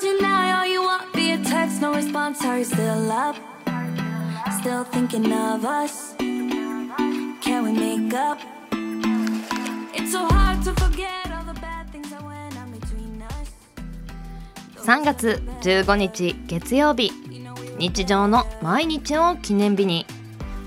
[0.00, 2.44] Tonight, all you want be a text, no response.
[2.44, 3.36] Are you still up?
[4.60, 6.14] Still thinking of us?
[6.18, 8.38] Can we make up?
[9.92, 13.48] It's so hard to forget all the bad things that went on between us.
[14.84, 17.12] 3月15日月曜日
[17.78, 20.06] 日常の毎日を記念日に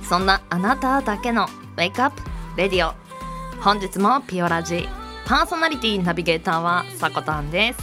[0.08, 1.46] そんなあなただけの
[1.78, 2.22] ウェイクアップ
[2.58, 2.94] レディオ
[3.62, 5.03] 本日もピオラジー
[5.34, 7.80] パーソナリティナビゲーターはさこたんです。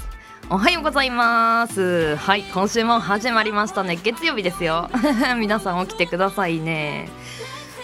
[0.51, 2.15] おはようございます。
[2.15, 3.97] はい今週も始まりましたね。
[3.97, 4.89] 月曜日ですよ。
[5.37, 7.09] 皆さん起きてくださいね。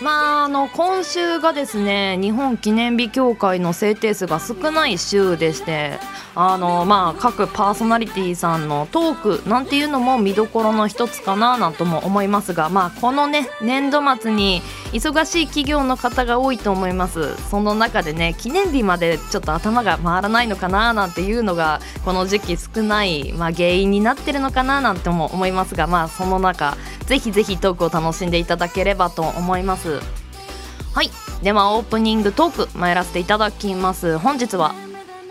[0.01, 5.99] まあ、あの今週がですね日本記念日協会の制定数が少ない週でして
[6.39, 14.61] あの、まあ、各パーソナリティさんのトークなんていうのも見どころの一つかななんとも思いますが、まあ、このね年度末に
[14.93, 17.35] 忙しい企業の方が多いと思います。
[17.49, 30.01] その中でね記念日までちょっと頭が回らないのかななんていうのがこの時期少ない、まあ、原因になってるのかななんても思いますが、まあ、その中ぜひぜひトークを楽しんでいただければと思います。
[30.93, 31.11] はい。
[31.43, 34.19] ではオープニングトーク参らせていただきます。
[34.19, 34.75] 本日は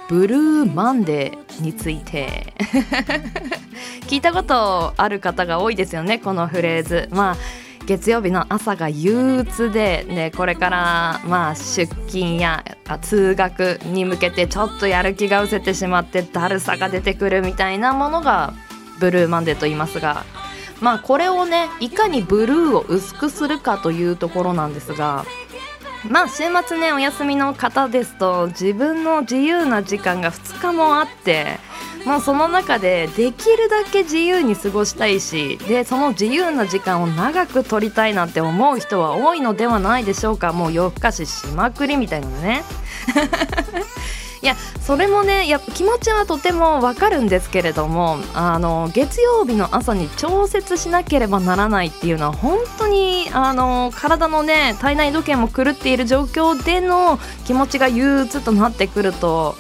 [0.07, 2.53] ブルーマンデーについて。
[4.07, 7.09] 聞いたことある方が多いですよねこのフレーズ。
[7.11, 7.35] まあ
[7.85, 18.53] 月曜日の朝が憂鬱で、ね、これからまあ出勤やあ通学に向けてちょっとやる気が失せてしまってだるさが出てくるみたいなものが
[18.99, 20.23] ブルーマンデーと言いますが。
[20.81, 25.25] まあこれをねいかにブルーを薄くするかというところなんですが
[26.09, 31.57] まあ週末ねお休みの方ですと自分の自由な時間が2日もあって
[32.05, 40.53] まあその中でできるだけ自由に過ごしたいしでその自由な時間を長く取りたいなんて思う人は多いのではないでしょうか。
[40.53, 42.63] もう夜更かししまくりみたいなね。
[44.45, 59.55] いやそれもねやっぱ気持ちはとてもわかるんですけれどもあの月曜日の朝に調節しなければならないっていうのは本当にあの体のね体内時計も狂っている状況での気持ちが憂鬱となってくると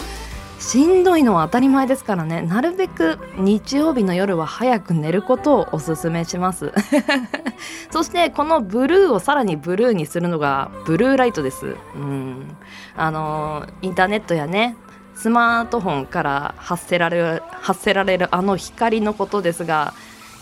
[0.59, 2.41] しんどいのは当たり前ですからね。
[2.41, 6.73] なるべく日曜日の夜は早く寝ることをおすすめします。
[7.91, 11.75] そしてこのブルーをさらにブルーにするのがブルーライトです。
[11.95, 12.57] うん。
[12.95, 14.77] あのインターネットやね
[15.15, 19.93] スマートフォンから発せられる発せられるあの光のことですが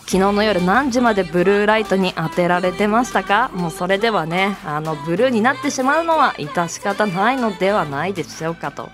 [0.06, 3.50] 昨日の夜何時までブルーライトに当てられてましたか？
[3.54, 8.90] もうそれではねあのブルーになってしまうのは致し方ないのではないでしょうかと。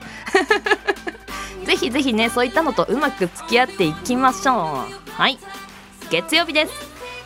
[1.67, 5.11] ぜひぜひねそういったのとうまく付き合っていきましょう。
[5.11, 5.39] はい。
[6.11, 6.73] 月曜日です。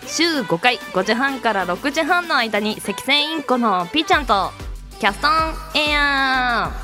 [0.06, 4.50] 週5回5時半から6時半の間に赤線インコのピーちゃんと
[4.98, 5.32] キャストン
[5.78, 6.70] エア。
[6.80, 6.83] ー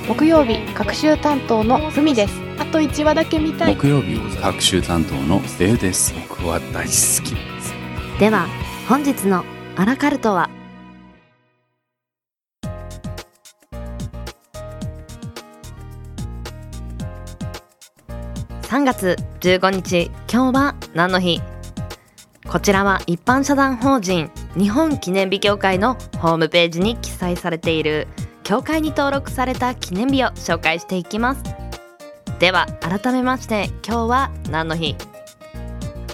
[0.07, 2.33] 木曜日各週担当のふみです。
[2.59, 3.75] あと1話だけ見たい。
[3.75, 6.13] 木曜日各週担当のデウです。
[6.27, 7.35] 僕は大好き。
[7.35, 7.73] です
[8.19, 8.47] では
[8.89, 9.45] 本日の
[9.77, 10.49] アラカルトは
[18.63, 21.41] ？3月15日今日は何の日？
[22.47, 28.07] こちらは一般社団法人日本記念日協会のホームページに記載されている
[28.43, 31.43] 協会に登録された記念日を紹介していきます。
[32.39, 34.95] では改めまして今日は何の日？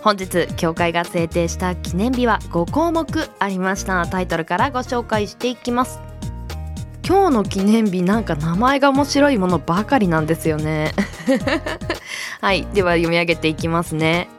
[0.03, 5.99] 本日協会が制定した記念日は5項目ありましたタイトルからご紹介していきます。
[7.07, 10.91] 今日の記念日なんか名前が面白いものばかりなんですよね。
[12.41, 14.29] はいでは読み上げていきますね。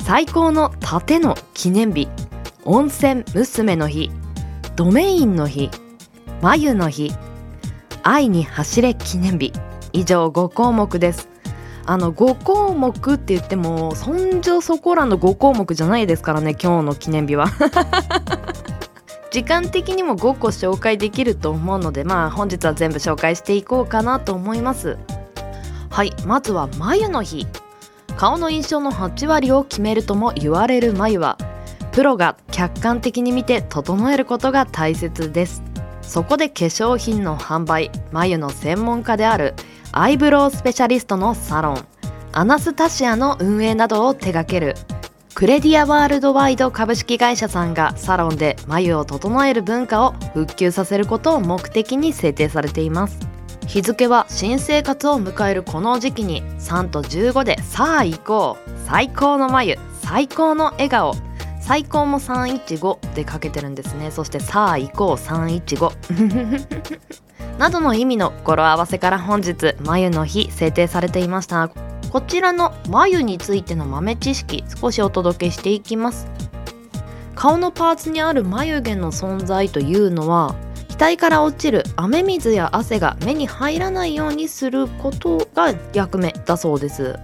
[0.00, 2.08] 最高の盾の記念日。
[2.64, 4.10] 温泉娘の日。
[4.76, 5.70] ドメインの日。
[6.42, 7.12] 眉の日。
[8.02, 9.52] 愛に走れ記念日。
[9.92, 11.28] 以上5項目です。
[11.86, 17.46] あの5項目って言ってもそんじょそこらの5項目じゃないですからね今日の記念日は。
[19.30, 24.98] 時間的にも5個紹介できると思うのでまあ本日は全部紹介していこうかなと思います。
[25.90, 27.46] はいまずは眉の日。
[28.16, 31.38] 顔の印象の8割を決めるとも言われる眉は
[31.92, 35.71] プロが客観的に見て整えることが大切です。
[36.12, 39.54] そこで化粧品の販売眉の専門家である
[39.92, 41.86] アイブロウスペシャリストのサロン
[42.32, 44.74] アナスタシアの運営などを手掛ける
[45.34, 53.18] クレディアワールドワイド株式会社さんがサロンで眉を整える文化を復旧させることを目的に制定されています。
[53.66, 58.70] 日付は新生活を迎えるこの時期に3と15でさあ行こう。
[58.86, 61.31] 最高の眉最高の笑顔。
[61.72, 64.10] 最高も315でかけてるんですね。
[64.10, 66.68] そしてさあ行こう315
[67.56, 71.70] などの意味の語呂合わせから本日眉の日制定されていました。
[72.10, 76.26] こちらの眉についての豆知識少しお届けしていきます。
[77.34, 80.54] 顔のパーツにある眉毛の存在というのは
[80.98, 87.18] 額から落ちる雨水や汗が目に入らないようにすることが役目だそうです。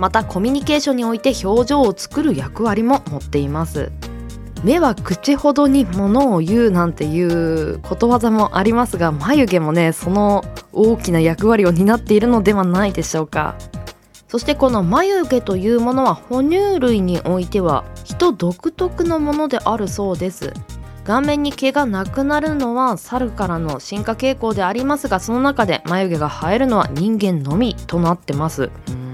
[0.00, 3.92] またコミュニケーションにおいて表情を作る役割も持っています。
[4.64, 13.56] 目は口ほどに物を言うなんていうことわざもありますが眉毛もねその大きな役割を担っているのではないでしょうか。
[14.26, 20.54] そしてこの眉毛というものは哺乳類においては人独特のものであるそうです。
[21.04, 28.70] 顔面に毛がなくなるのは猿からの進化傾向でありますがその中で眉毛が生えるのは人間のみとなってます。
[28.88, 29.09] うん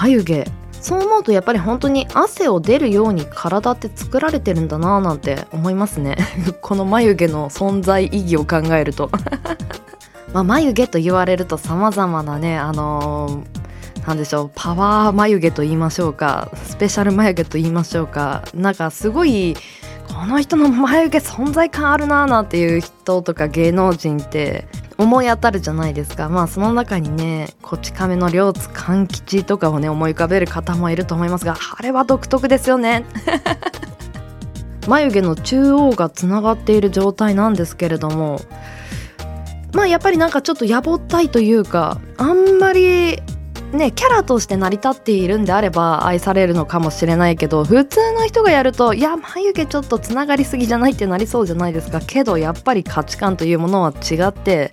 [0.00, 0.46] 眉毛。
[0.80, 6.16] そう思うとやっぱり本当に汗を出るように体って作られてるんだなぁなんて思いますね。
[6.62, 9.10] この眉毛の存在意義を考えると。
[10.32, 13.58] まあ眉毛と言われると様々なねあのー
[14.06, 19.54] なんでしょうパワー眉毛と言いましょうかスペシャル眉毛と言いましょうかなんかすごい
[20.08, 24.66] この人の眉毛存在感あるなーなんていう人とか芸能人って
[24.98, 26.28] 思い当たるじゃないですか。
[26.28, 33.04] まあその中にねこち亀の両津勘吉とかをね思い浮かべる方もいると思いますがあれは独特ですよね。
[34.88, 38.40] 眉毛の中央がつながっている状態なんですけれども
[39.74, 43.22] まあやっぱりなんかちょっとやぼったいというかあんまり
[43.72, 52.00] ねキャラとして成り立っているんであれば愛されるのかもしれないけど普通の人がやるといや眉毛ちょっとつながりすぎじゃないってなりそうじゃないですか。
[52.00, 54.72] けどやっぱり価値観というものは違って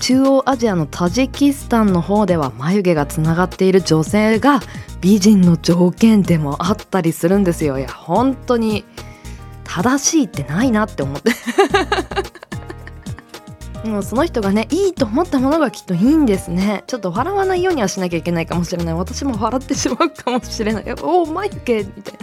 [0.00, 4.60] 中央アジアのタジキスタンの方では眉毛がつながっている女性が
[5.00, 7.78] 美人の条件でもあったりするんですよ。
[7.78, 8.84] いや本当に
[9.64, 11.32] 正しいってないなって思って。
[13.84, 16.84] もうその人がねいいと思ったものがきっといいんですね。
[16.86, 18.94] ちょっと笑わないようにはしなきゃいけないかもしれない。
[18.94, 20.84] 私も笑ってしまうかもしれない。
[21.02, 22.18] おお眉毛みたいな。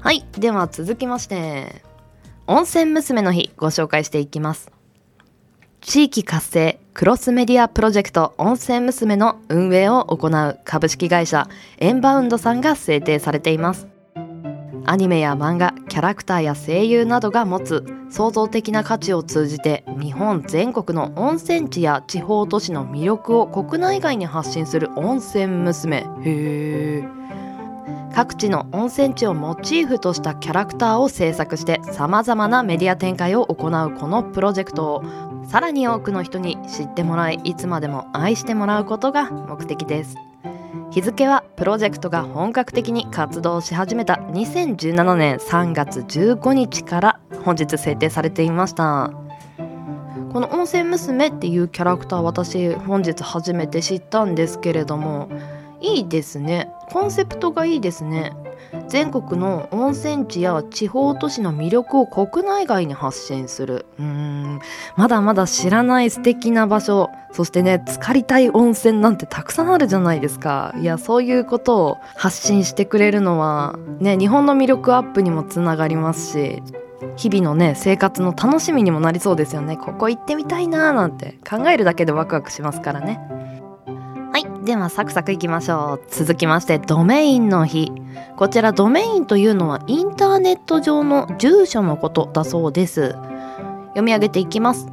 [0.00, 1.82] はいでは続きまして
[2.46, 4.70] 温泉娘の日ご紹介していきます。
[5.80, 11.48] 地域活性クロスメディアプロジェクト温泉娘の運営を行う株式会社
[11.78, 13.93] エンバウンドさんが制定されています。
[14.86, 26.06] アニメや漫画キャラクターや声優などが持つ創造的な価値を通じて日本全国の温泉地や地方都市の魅力を国内外に発信する温泉娘。
[26.22, 27.24] へー。
[28.14, 35.04] 各地の温泉地をモチーフとしたキャラクターを制作してさまざまなメディア展開を行うこのプロジェクトを
[35.48, 40.16] さらに多くの人に知ってもらいいつまでも愛してもらうことが目的です。
[40.94, 49.10] 日付はプロジェクトが本格的に活動し始めた2017年3月15日から本日制定されていました。
[50.32, 55.28] この温泉娘っていうキャラクター私本日初めて知ったんですけれども
[55.80, 56.70] いいですね。
[56.92, 58.32] コンセプトがいいですね。
[58.88, 63.86] 全国の温泉地や地方都市の魅力を国内外に発信する。
[63.98, 64.60] うーん。
[64.96, 67.10] まだまだ知らない素敵な場所。
[67.32, 70.72] そしてね浸かりたい温泉なんてたくさんあるじゃないですか。
[70.78, 76.62] いやそういうことを発信してくれるのはね日本の魅力アップにもつながりますし
[77.16, 79.76] 日々のね生活の楽しみにもなりそうですよね。
[79.76, 83.18] ここ行ってみたいなーなんて考えるだけでワクワクしますからね。
[84.64, 86.10] ではサクサクいきましょう。
[86.10, 87.92] 続きましてドメインの日。
[88.36, 93.10] こちらドメインというのはインターネット上の住所のことだそうです。
[93.88, 94.88] 読み上げていきます。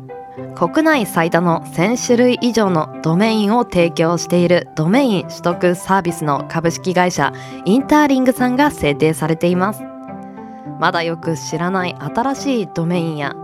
[0.56, 7.32] 国内最多の1000種類以上のドメインを提供しているドメイン取得サービスの株式会社
[7.64, 9.84] インターリングさんが制定されています。
[10.82, 13.36] まだよく知らない新しいドメインや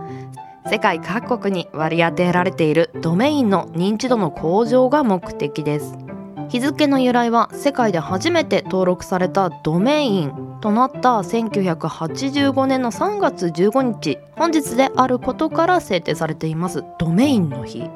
[0.70, 6.07] 世界各国に割り当てられているドメインの認知度の向上が目的です。
[6.48, 16.84] 日付の由来は世界で初めて登録されたドメインとなった1985年の3月15日本日であることから制定されています。
[16.98, 17.90] ドメインの日。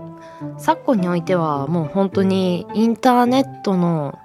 [0.58, 4.18] 昨今においてはもう本当にインターネットの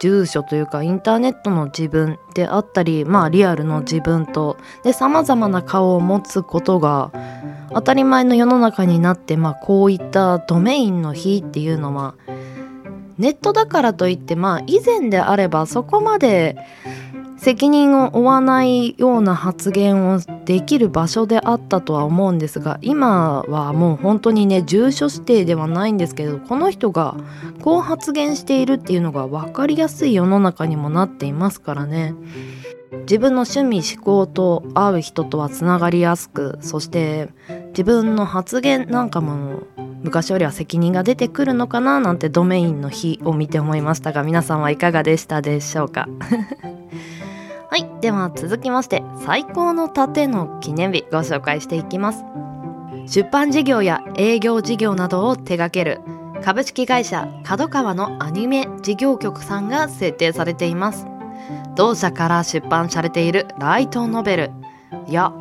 [0.00, 7.12] 住所というかインターネットの自分であったりまあリアルの自分とで様々な顔を持つことが
[7.72, 12.14] 当たり前の世の中になってまあこういったドメインの日っていうのは
[13.18, 16.56] ネットだからといってまあ以前であればそこまで
[17.42, 27.16] 責任を負わないような発言をできる場所であったとは思うんですが今はもう本当にね住所指定ではないんですけどこの人が
[27.60, 32.14] こう発言しているっていうのが分かりやすい世の中にもなっていますからね。
[33.06, 37.30] 自分の趣味思考と合う人とはつながりやすくそして
[37.68, 39.62] 自分の発言なんかも
[40.02, 46.08] 昔よりは責任が出てくるのかななんてドメインの日を見て思いましたが皆さんはいかがでしたでしょうか？
[47.70, 52.24] はいでは続きまして最高の盾の記念日ご紹介していきます。
[53.06, 56.00] 出版事業や営業事業などを手掛ける
[56.44, 61.06] 株式会社角川のアニメ事業局さんが制定されています。
[61.74, 64.50] 同社から出版されているライトノベル。
[65.08, 65.32] や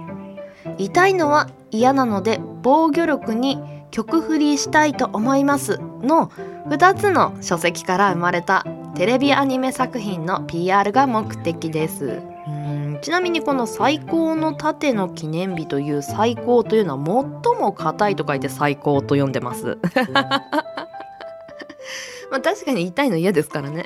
[0.78, 3.60] 痛いのは嫌なので防御力に
[3.92, 5.80] 曲振りしたいと思います。
[6.02, 6.28] の
[6.68, 12.22] 2つの書籍から生まれたテレビアニメ作品の PR が目的です。
[12.48, 19.78] うんちなみにこの最高の盾の記念日という最高というのは最も硬いと書いて最高と読んでます。
[22.30, 23.86] まあ確かに痛いの嫌ですからね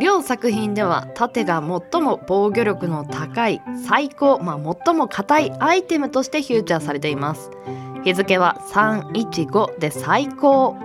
[0.00, 7.50] 両作品では盾が最も防御力の高い最高、まあ、最も硬いアイテムとしてフューチャーされています。
[8.04, 10.76] 日付は315で最高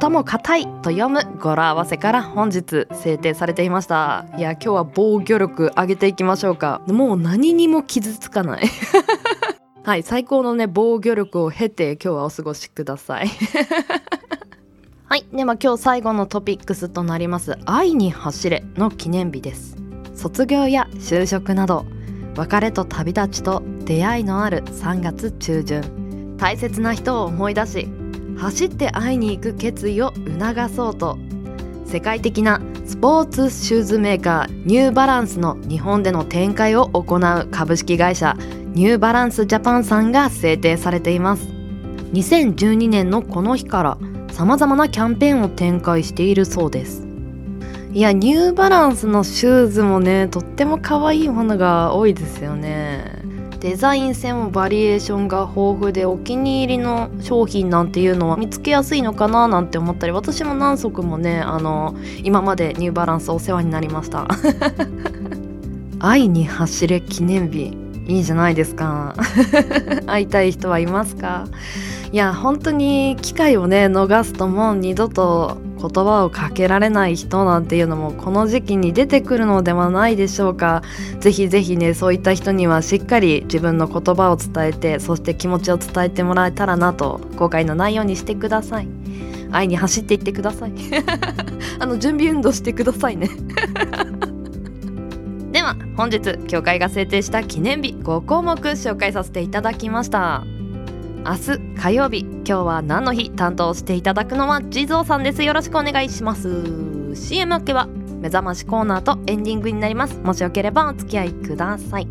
[0.00, 4.26] 最も硬いと読む語呂合わせから本日制定されていました。
[4.36, 6.82] いや今日は防御力上げていきましょうか。
[6.86, 8.64] もう何にも傷つかない。
[9.84, 13.30] はい最高のね防御力を経て今日はお過ごしください。
[15.08, 15.24] はい。
[15.32, 17.56] では今日最後のトピックスとなります。
[17.64, 19.76] 愛に走れの記念日です。
[20.16, 21.86] 卒業や就職など
[22.34, 26.36] 別れと旅立ちと出会いのある3月中旬。
[26.38, 27.88] 大切な人を思い出し
[28.36, 31.16] 走って会いに行く決意を促そうと。
[31.84, 38.36] 世界的なスポーツシューズメーカーニューバランスの日本での展開を行う株式会社
[38.74, 41.46] ニューバランスジャパンさんが制定されています。
[42.12, 43.98] 2012年のこの日から
[44.36, 47.06] 様々なキャンペーンを展開しているそうです。
[47.94, 53.22] いやニューバランスのシューズもねとっても可愛いものが多いですよね。
[53.60, 64.28] デザイン性もバリエーションが豊富でお気に入りの商品なんていうのは見つけやすいのかななんて思ったり私も何足もねあの今までニューバランスお世話になりました。
[65.98, 67.86] 愛に走れ記念日。
[68.08, 69.16] いいじゃないですか。
[70.06, 71.48] 会いたい人はいますか？
[72.16, 80.80] いや本当に機会をね逃すともう二度と言葉をかけられない人なんていうのもこの時期に出てくるのではないでしょうか。
[81.20, 88.88] ぜひぜひねそういった人にはしっかり自分の言葉を伝えてそして気持ちを伝えてもらえたらなと後悔のないようにしてください。
[89.52, 90.72] 愛に走っていってください。
[91.78, 93.28] あの準備運動してくださいね。
[95.52, 100.55] では本日協会が制定した記念日5項目紹介させていただきました。
[101.26, 105.42] 明日火曜日今日は何の日担当していただくのは地蔵さんです。
[105.42, 107.16] よろしくお願いします。
[107.16, 107.88] CM 明けは
[108.20, 110.18] 目覚ましコーナーとエンディングになります。
[110.18, 112.06] もしよければお付き合いください。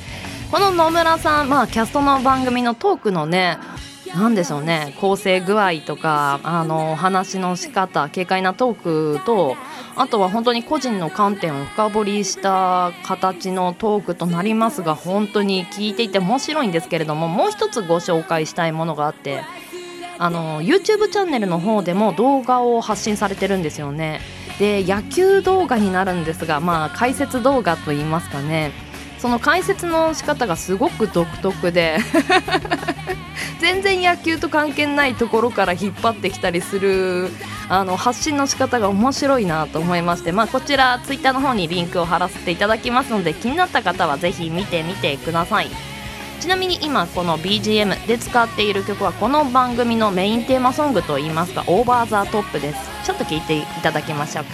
[0.51, 3.59] この野村さんまあキャストの番組のトークのね
[4.17, 4.95] なんでしょうね。
[4.99, 9.57] 構成具合とかあの話の仕方軽快なトークと
[9.95, 19.43] あとは本当に個人の観点を深掘りした形のトークとなりますが本当に聞いていて面白いんですけれどももう一つご紹介したいものがあって
[20.19, 24.21] あの YouTube チャンネルの方でも動画を発信されてるんですよね。
[24.59, 28.73] で野球動画になるんですがまあ解説動画といいますかね。
[29.19, 31.99] その解説の仕方がすごく独特で
[33.61, 37.29] 全然野球と関係ないところから引っ張ってきたりする
[37.69, 45.69] あの発信の仕方が面白いなと思いまして、まあ、こちらツイッターの方にリンクを貼らせていただきますので気になった方はぜひ見てみてください。
[46.41, 52.79] ちなみに今この BGM で使っている曲はこの番組のメインテーマソングといいますかオーバーザトップです。
[53.05, 54.51] ちょっと聞いていただきましょうか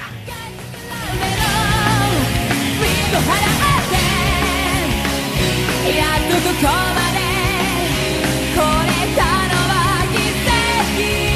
[5.89, 7.12] やっとここまで
[10.99, 11.32] You.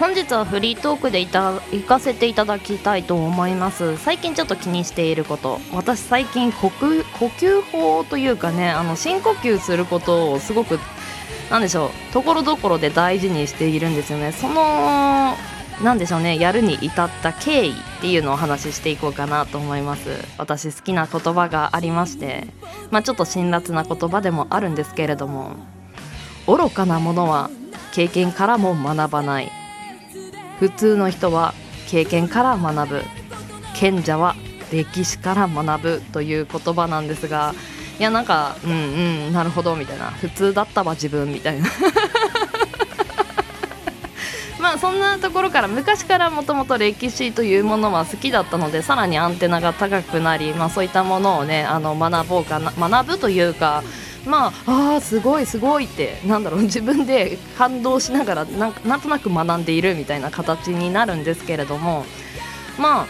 [0.00, 3.98] 本日はフリートークでいた行かせていただきたいと思います。
[3.98, 5.60] 最近ちょっと気にしていること。
[5.74, 10.78] 私最近呼吸呼吸法というかねあの深呼吸することをすごく
[11.50, 14.32] なんでしょうところどころで大事にしているんですよね。
[14.32, 15.36] その
[15.84, 20.08] なんでしょうねやるに至った経緯っていうのをお話ししていこうかなと思います。
[20.38, 22.46] 私好きな言葉がありまして
[22.90, 25.56] まあちょっと辛辣な言葉でもあるんですけれども
[26.46, 27.50] 愚かなものは
[27.92, 29.59] 経験からも学ばない。
[30.60, 31.54] 普通の人は
[31.88, 33.02] 経験から学ぶ。
[33.74, 34.36] 賢者は
[34.70, 37.54] 歴史から学ぶという言葉なんですが
[37.98, 38.74] いやなんかうんう
[39.30, 40.10] んなるほどみたいな。
[40.10, 41.68] 普通だったわ自分みたいな。
[44.60, 53.82] まあそんなところから昔からもともと歴史というものは好きだったのでさらにアンテナが高くなり、まあ、そういったものをねあの学ぼうかな学ぶというか
[54.26, 62.04] まああーすごいすごいってなんだろう 自分で感動しながらなんなんとなく学んでいるみたいな形になるんですけれども
[62.78, 63.06] まあ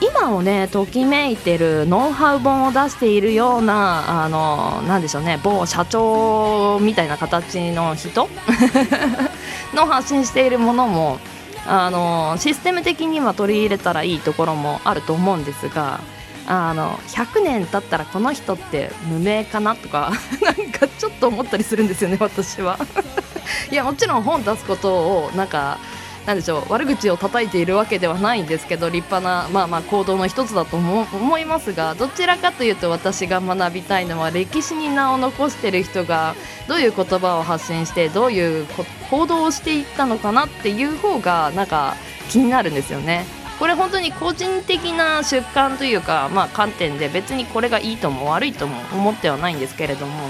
[0.00, 8.28] 今をねときめいてるノウハウ本を出しているようなあのなんでしょうね某社長みたいな形の人？
[9.74, 11.18] の発信しているものも
[11.66, 16.00] あのシステム的には取り入れたらいいところもあると思うんですが
[16.46, 22.78] あの100年経ったらこの人って無名かなとか なんかちょっと思ったりするんですよね私は。
[23.70, 25.78] いやもちろん本出すことをなんか
[26.26, 36.34] なんでしょう悪口を叩いているわけではないんですけど立派な、まあ、まあ行動の一つだと思思いますがどちらかというと私が学びたいのは歴史に名を残している人が
[36.66, 38.66] どういう言葉を発信してどういう
[39.10, 41.94] 行動をしていったのかなっていう方がなんか
[42.30, 43.26] 気になるんですよね。
[43.64, 50.28] これ本当に個人的な主観というか、まあ、観点で別にこれがいいとも悪いとも思ってはないんですけれども、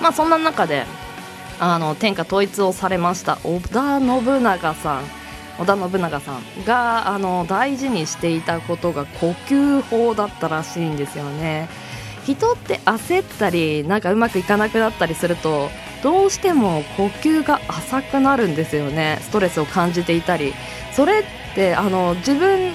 [0.00, 0.86] まあ、そんな中で
[1.60, 5.04] あの天下統一をされました織田信長さん
[5.58, 11.68] 織田信長さんがあの大事にしていたことが呼吸法だったらしいんですよね。
[12.24, 15.68] 人って焦ったりなんかうまくいかなくなったりすると
[16.02, 19.18] どうしても呼吸が浅くなるんですよね。
[19.22, 20.52] ストレスを感じていたり。
[20.92, 22.72] それってあの自分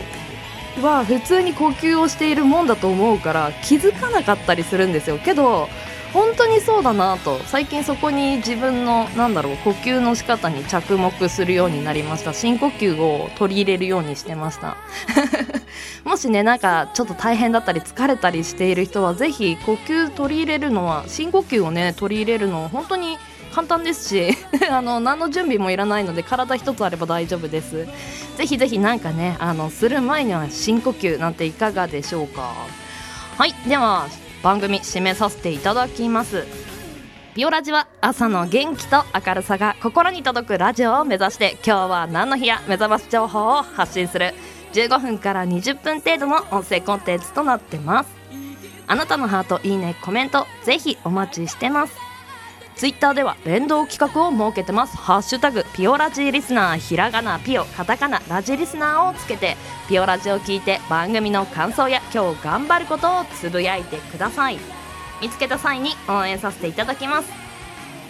[0.82, 5.18] は普通に呼吸をしているもんだと思うから気づかなかったりするんですよ。
[5.18, 5.70] けど
[6.14, 7.40] 本当にそうだなと。
[7.46, 12.34] 最近そこに自分のなんだろう呼吸の仕方に着目するようになりました。
[12.34, 14.78] 深呼吸を取り入れるようにしてました。
[16.06, 23.18] もしねなんかちょっと大変だったり疲れたりしている人はぜひ呼吸取り入れるのは深呼吸をね取り入れるの本当に
[23.54, 24.38] 簡単ですし
[24.70, 27.88] あの何の準備もいらないので体一つあれば大丈夫です。
[28.38, 32.54] ぜひぜひなんかねあのする前には深呼吸なんていかがでしょうか。
[33.38, 34.08] はいでは
[34.48, 36.46] 番組締めさせていただきます。
[37.36, 44.34] ビオラジは朝の元気と明るさが心に届くラジオを目指して今日は何の日や目覚まし情報を発信する。
[44.72, 48.10] 15分から20分程度の音声コンテンツとなってます。
[48.88, 52.07] あなたのハートいいねコメントぜひお待ちしてます。
[52.78, 54.96] ツイッターでは連動企画を設けてます。
[54.96, 59.58] ハッシュタグピオラジリスナーひらがなピオカタカナラジリスナーをつけて
[59.90, 64.60] ピオラジを聞いて番組の感想や今日頑張ることをつぶやいてください。
[65.22, 67.30] 見つけた際に応援させていただきます。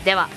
[0.03, 0.27] では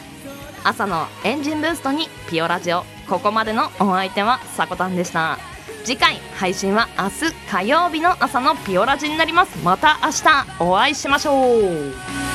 [0.63, 5.39] 朝のエンジンブーストにピオラジオここまでのお相手はさこたんでした。
[5.83, 9.59] 次回配信は明日火曜日の朝のピオラジになります。
[9.65, 12.30] また明日お会いしましょう。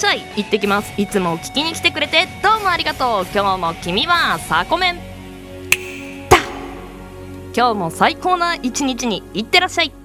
[0.00, 0.22] しゃい。
[0.36, 0.94] 行ってきます。
[0.96, 3.26] いつも聞きに来てくれてどうもありがとう。
[3.34, 4.96] 今日も君はサコメン。
[6.30, 6.38] だ
[7.54, 9.99] 今日も最高な一日にいってらっしゃい。